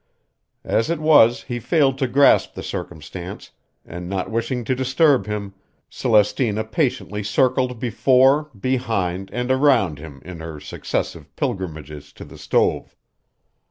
[0.65, 3.51] As it was he failed to grasp the circumstance,
[3.85, 5.53] and not wishing to disturb him,
[5.91, 12.95] Celestina patiently circled before, behind and around him in her successive pilgrimages to the stove.